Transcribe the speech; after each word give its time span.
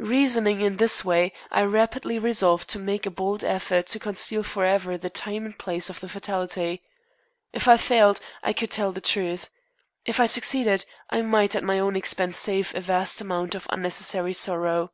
Reasoning 0.00 0.62
in 0.62 0.78
this 0.78 1.04
way, 1.04 1.32
I 1.52 1.62
rapidly 1.62 2.18
resolved 2.18 2.68
to 2.70 2.80
make 2.80 3.06
a 3.06 3.08
bold 3.12 3.44
effort 3.44 3.86
to 3.86 4.00
conceal 4.00 4.42
forever 4.42 4.98
the 4.98 5.08
time 5.08 5.46
and 5.46 5.56
place 5.56 5.88
of 5.88 6.00
the 6.00 6.08
fatality. 6.08 6.82
If 7.52 7.68
I 7.68 7.76
failed, 7.76 8.18
I 8.42 8.52
could 8.52 8.72
tell 8.72 8.90
the 8.90 9.00
truth; 9.00 9.50
if 10.04 10.18
I 10.18 10.26
succeeded, 10.26 10.84
I 11.10 11.22
might, 11.22 11.54
at 11.54 11.62
my 11.62 11.78
own 11.78 11.94
expense, 11.94 12.36
save 12.36 12.74
a 12.74 12.80
vast 12.80 13.20
amount 13.20 13.54
of 13.54 13.68
unnecessary 13.70 14.32
sorrow. 14.32 14.90